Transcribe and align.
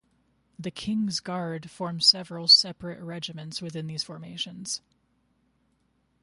The 0.57 0.71
King's 0.71 1.19
Guard 1.19 1.69
form 1.69 1.99
several 2.01 2.47
separate 2.47 2.99
regiments 3.03 3.61
within 3.61 3.85
these 3.85 4.01
formations. 4.03 4.81